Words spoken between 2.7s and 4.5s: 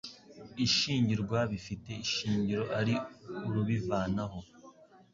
ari urubivanaho